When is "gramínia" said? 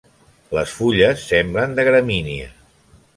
1.91-2.49